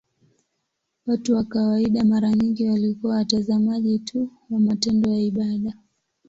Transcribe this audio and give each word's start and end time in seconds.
Watu 1.05 1.35
wa 1.35 1.43
kawaida 1.43 2.05
mara 2.05 2.31
nyingi 2.31 2.69
walikuwa 2.69 3.15
watazamaji 3.15 3.99
tu 3.99 4.29
wa 4.49 4.59
matendo 4.59 5.11
ya 5.11 5.19
ibada. 5.21 5.73